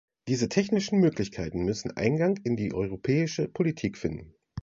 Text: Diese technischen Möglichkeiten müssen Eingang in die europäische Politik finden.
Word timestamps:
Diese 0.27 0.49
technischen 0.49 0.99
Möglichkeiten 0.99 1.63
müssen 1.63 1.95
Eingang 1.95 2.37
in 2.43 2.55
die 2.55 2.73
europäische 2.73 3.47
Politik 3.47 3.99
finden. 3.99 4.33